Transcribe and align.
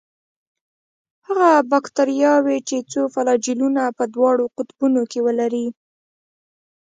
هغه 1.27 1.49
باکتریاوې 1.71 2.57
چې 2.67 2.77
څو 2.91 3.01
فلاجیلونه 3.13 3.83
په 3.97 4.03
دواړو 4.15 4.45
قطبونو 4.57 5.01
کې 5.11 5.19
ولري. 5.27 5.67